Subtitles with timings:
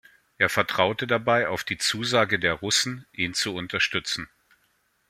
[0.39, 4.27] Er vertraute dabei auf die Zusage der Russen, ihn zu unterstützen.